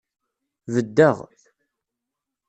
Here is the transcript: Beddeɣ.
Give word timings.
Beddeɣ. 0.73 1.17